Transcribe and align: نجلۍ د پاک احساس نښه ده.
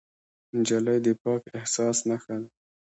نجلۍ 0.57 0.97
د 1.05 1.07
پاک 1.23 1.43
احساس 1.57 1.97
نښه 2.07 2.35
ده. 2.41 2.49